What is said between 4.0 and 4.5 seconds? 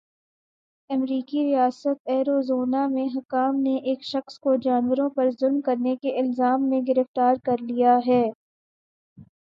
شخص